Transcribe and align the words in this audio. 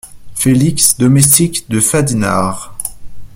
Félix, 0.33 0.97
domestique 0.97 1.69
de 1.69 1.79
Fadinard. 1.79 2.73